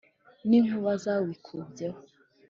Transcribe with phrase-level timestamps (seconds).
[0.49, 1.99] n' inkuba zawikubyeho.